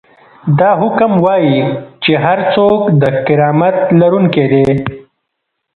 دا 0.59 0.69
حکم 0.81 1.11
وايي 1.25 1.59
چې 2.03 2.13
هر 2.25 2.39
څوک 2.53 2.81
د 3.01 3.03
کرامت 3.25 3.77
لرونکی 3.99 4.45
دی. 4.51 4.65